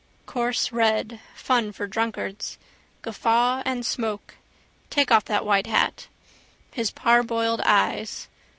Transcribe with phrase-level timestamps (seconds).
[0.25, 2.57] Coarse red: fun for drunkards:
[3.03, 4.33] guffaw and smoke.
[4.89, 6.07] Take off that white hat.
[6.71, 8.27] His parboiled eyes.